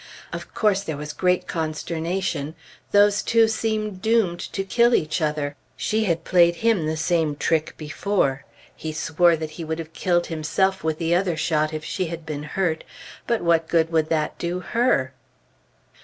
[0.33, 2.55] Of course, there was great consternation.
[2.91, 5.55] Those two seem doomed to kill each other.
[5.77, 8.43] She had played him the same trick before.
[8.75, 12.25] He swore that he would have killed himself with the other shot if she had
[12.25, 12.83] been hurt;
[13.27, 15.13] but what good would that do her?